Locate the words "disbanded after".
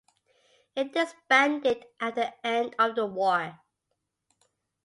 0.95-2.21